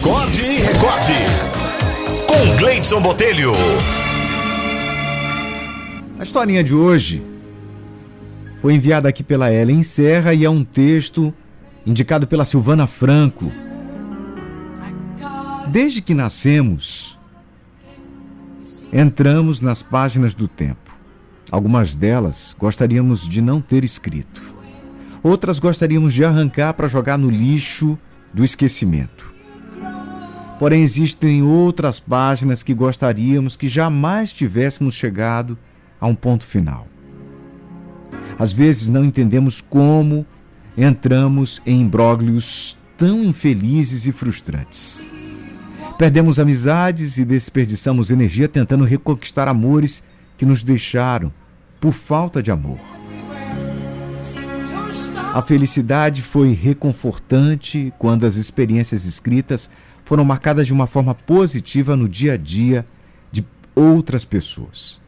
Acorde 0.00 0.42
e 0.42 0.60
recorde. 0.60 1.12
Com 2.26 2.56
Gleidson 2.56 3.02
Botelho. 3.02 3.52
A 6.18 6.22
historinha 6.22 6.64
de 6.64 6.74
hoje 6.74 7.22
foi 8.62 8.72
enviada 8.72 9.10
aqui 9.10 9.22
pela 9.22 9.52
Ellen 9.52 9.82
Serra 9.82 10.32
e 10.32 10.42
é 10.42 10.48
um 10.48 10.64
texto 10.64 11.34
indicado 11.84 12.26
pela 12.26 12.46
Silvana 12.46 12.86
Franco. 12.86 13.52
Desde 15.68 16.00
que 16.00 16.14
nascemos, 16.14 17.18
entramos 18.90 19.60
nas 19.60 19.82
páginas 19.82 20.32
do 20.32 20.48
tempo. 20.48 20.96
Algumas 21.50 21.94
delas 21.94 22.56
gostaríamos 22.58 23.28
de 23.28 23.42
não 23.42 23.60
ter 23.60 23.84
escrito. 23.84 24.40
Outras 25.22 25.58
gostaríamos 25.58 26.14
de 26.14 26.24
arrancar 26.24 26.72
para 26.72 26.88
jogar 26.88 27.18
no 27.18 27.28
lixo 27.28 27.98
do 28.32 28.42
esquecimento. 28.42 29.39
Porém, 30.60 30.82
existem 30.82 31.42
outras 31.42 31.98
páginas 31.98 32.62
que 32.62 32.74
gostaríamos 32.74 33.56
que 33.56 33.66
jamais 33.66 34.30
tivéssemos 34.30 34.92
chegado 34.94 35.56
a 35.98 36.06
um 36.06 36.14
ponto 36.14 36.44
final. 36.44 36.86
Às 38.38 38.52
vezes 38.52 38.90
não 38.90 39.02
entendemos 39.02 39.62
como 39.62 40.26
entramos 40.76 41.62
em 41.64 41.80
imbróglios 41.80 42.76
tão 42.98 43.24
infelizes 43.24 44.06
e 44.06 44.12
frustrantes. 44.12 45.02
Perdemos 45.96 46.38
amizades 46.38 47.16
e 47.16 47.24
desperdiçamos 47.24 48.10
energia 48.10 48.46
tentando 48.46 48.84
reconquistar 48.84 49.48
amores 49.48 50.02
que 50.36 50.44
nos 50.44 50.62
deixaram 50.62 51.32
por 51.80 51.92
falta 51.92 52.42
de 52.42 52.50
amor. 52.50 52.78
A 55.32 55.40
felicidade 55.40 56.20
foi 56.20 56.52
reconfortante 56.52 57.94
quando 57.98 58.26
as 58.26 58.36
experiências 58.36 59.06
escritas 59.06 59.70
foram 60.10 60.24
marcadas 60.24 60.66
de 60.66 60.72
uma 60.72 60.88
forma 60.88 61.14
positiva 61.14 61.94
no 61.94 62.08
dia 62.08 62.32
a 62.32 62.36
dia 62.36 62.84
de 63.30 63.46
outras 63.76 64.24
pessoas. 64.24 65.00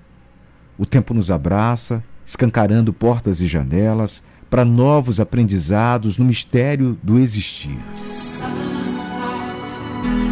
O 0.79 0.87
tempo 0.87 1.13
nos 1.13 1.29
abraça, 1.29 2.05
escancarando 2.25 2.93
portas 2.93 3.41
e 3.41 3.49
janelas 3.49 4.23
para 4.49 4.65
novos 4.65 5.19
aprendizados 5.19 6.17
no 6.19 6.25
mistério 6.25 6.97
do 7.03 7.19
existir. 7.19 7.77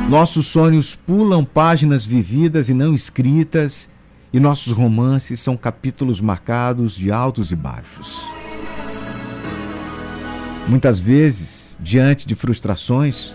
Nossos 0.09 0.47
sonhos 0.47 0.95
pulam 0.95 1.45
páginas 1.45 2.07
vividas 2.07 2.69
e 2.69 2.73
não 2.73 2.95
escritas, 2.95 3.91
e 4.33 4.39
nossos 4.39 4.73
romances 4.73 5.41
são 5.41 5.57
capítulos 5.57 6.21
marcados 6.21 6.95
de 6.95 7.11
altos 7.11 7.51
e 7.51 7.57
baixos. 7.57 8.25
Muitas 10.69 11.01
vezes, 11.01 11.77
diante 11.81 12.25
de 12.25 12.37
frustrações, 12.37 13.35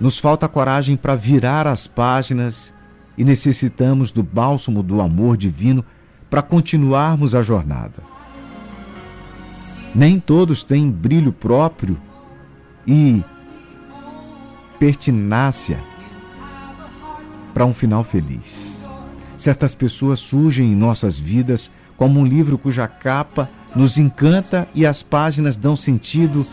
nos 0.00 0.18
falta 0.18 0.48
coragem 0.48 0.96
para 0.96 1.14
virar 1.14 1.66
as 1.66 1.86
páginas 1.86 2.72
e 3.16 3.24
necessitamos 3.24 4.12
do 4.12 4.22
bálsamo 4.22 4.82
do 4.82 5.00
amor 5.00 5.36
divino 5.36 5.84
para 6.28 6.42
continuarmos 6.42 7.34
a 7.34 7.42
jornada. 7.42 8.02
Nem 9.94 10.20
todos 10.20 10.62
têm 10.62 10.90
brilho 10.90 11.32
próprio 11.32 11.98
e 12.86 13.24
pertinácia 14.78 15.80
para 17.54 17.64
um 17.64 17.72
final 17.72 18.04
feliz. 18.04 18.86
Certas 19.36 19.74
pessoas 19.74 20.20
surgem 20.20 20.72
em 20.72 20.76
nossas 20.76 21.18
vidas 21.18 21.70
como 21.96 22.20
um 22.20 22.26
livro 22.26 22.58
cuja 22.58 22.86
capa 22.86 23.48
nos 23.74 23.96
encanta 23.96 24.68
e 24.74 24.84
as 24.84 25.02
páginas 25.02 25.56
dão 25.56 25.74
sentido 25.74 26.46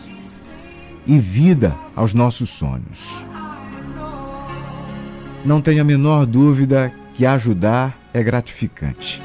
e 1.06 1.18
vida 1.18 1.74
aos 1.94 2.14
nossos 2.14 2.48
sonhos. 2.48 3.33
Não 5.44 5.60
tenha 5.60 5.82
a 5.82 5.84
menor 5.84 6.24
dúvida 6.24 6.90
que 7.14 7.26
ajudar 7.26 7.98
é 8.14 8.22
gratificante. 8.22 9.22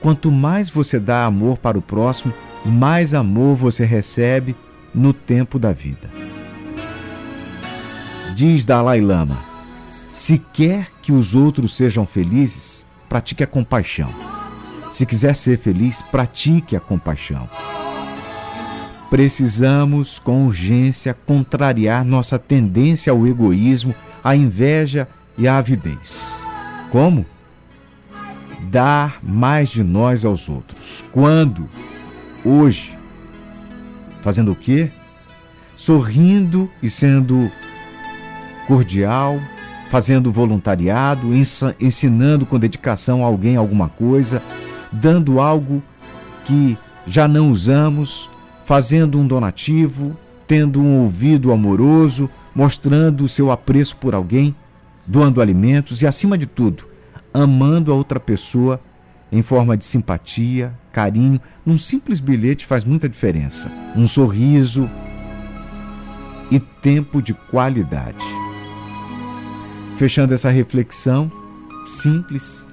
Quanto 0.00 0.30
mais 0.30 0.68
você 0.68 0.98
dá 0.98 1.24
amor 1.24 1.58
para 1.58 1.78
o 1.78 1.82
próximo, 1.82 2.34
mais 2.64 3.14
amor 3.14 3.54
você 3.54 3.84
recebe 3.84 4.56
no 4.92 5.12
tempo 5.12 5.58
da 5.58 5.72
vida. 5.72 6.10
Diz 8.34 8.64
Dalai 8.64 9.00
Lama: 9.00 9.38
se 10.12 10.38
quer 10.52 10.88
que 11.00 11.12
os 11.12 11.36
outros 11.36 11.76
sejam 11.76 12.04
felizes, 12.04 12.84
pratique 13.08 13.44
a 13.44 13.46
compaixão. 13.46 14.12
Se 14.90 15.06
quiser 15.06 15.36
ser 15.36 15.56
feliz, 15.56 16.02
pratique 16.02 16.74
a 16.74 16.80
compaixão. 16.80 17.48
Precisamos, 19.08 20.18
com 20.18 20.46
urgência, 20.46 21.14
contrariar 21.14 22.04
nossa 22.04 22.38
tendência 22.38 23.12
ao 23.12 23.26
egoísmo, 23.26 23.94
à 24.22 24.34
inveja 24.34 25.06
e 25.40 25.48
à 25.48 25.56
avidez. 25.56 26.46
Como? 26.90 27.26
Dar 28.70 29.18
mais 29.22 29.70
de 29.70 29.82
nós 29.82 30.24
aos 30.24 30.48
outros. 30.48 31.04
Quando? 31.10 31.68
Hoje. 32.44 32.96
Fazendo 34.22 34.52
o 34.52 34.54
quê? 34.54 34.90
Sorrindo 35.74 36.70
e 36.80 36.88
sendo 36.88 37.50
cordial, 38.68 39.40
fazendo 39.90 40.30
voluntariado, 40.30 41.32
ensinando 41.80 42.46
com 42.46 42.58
dedicação 42.58 43.24
a 43.24 43.26
alguém 43.26 43.56
alguma 43.56 43.88
coisa 43.88 44.40
dando 44.92 45.40
algo 45.40 45.82
que 46.44 46.76
já 47.06 47.28
não 47.28 47.50
usamos, 47.50 48.28
fazendo 48.64 49.18
um 49.18 49.26
donativo, 49.26 50.16
tendo 50.46 50.80
um 50.80 51.02
ouvido 51.02 51.52
amoroso, 51.52 52.28
mostrando 52.54 53.24
o 53.24 53.28
seu 53.28 53.50
apreço 53.50 53.96
por 53.96 54.14
alguém, 54.14 54.54
doando 55.06 55.40
alimentos 55.40 56.02
e, 56.02 56.06
acima 56.06 56.36
de 56.36 56.46
tudo, 56.46 56.88
amando 57.32 57.92
a 57.92 57.94
outra 57.94 58.18
pessoa 58.20 58.80
em 59.32 59.42
forma 59.42 59.76
de 59.76 59.84
simpatia, 59.84 60.74
carinho. 60.92 61.40
Num 61.64 61.78
simples 61.78 62.20
bilhete 62.20 62.66
faz 62.66 62.84
muita 62.84 63.08
diferença. 63.08 63.70
Um 63.96 64.06
sorriso 64.06 64.88
e 66.50 66.58
tempo 66.58 67.22
de 67.22 67.32
qualidade. 67.32 68.24
Fechando 69.96 70.34
essa 70.34 70.50
reflexão 70.50 71.30
simples, 71.86 72.66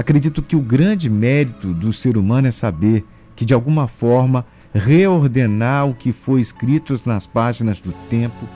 Acredito 0.00 0.40
que 0.40 0.56
o 0.56 0.60
grande 0.60 1.10
mérito 1.10 1.74
do 1.74 1.92
ser 1.92 2.16
humano 2.16 2.48
é 2.48 2.50
saber 2.50 3.04
que, 3.36 3.44
de 3.44 3.52
alguma 3.52 3.86
forma, 3.86 4.46
reordenar 4.72 5.86
o 5.88 5.94
que 5.94 6.10
foi 6.10 6.40
escrito 6.40 6.98
nas 7.04 7.26
páginas 7.26 7.82
do 7.82 7.92
tempo 8.08 8.48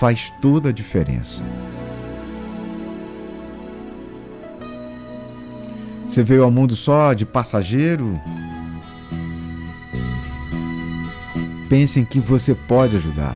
faz 0.00 0.32
toda 0.40 0.70
a 0.70 0.72
diferença. 0.72 1.44
Você 6.14 6.22
veio 6.22 6.44
ao 6.44 6.50
mundo 6.50 6.76
só 6.76 7.12
de 7.12 7.26
passageiro? 7.26 8.20
Pense 11.68 11.98
em 11.98 12.04
que 12.04 12.20
você 12.20 12.54
pode 12.54 12.94
ajudar. 12.98 13.32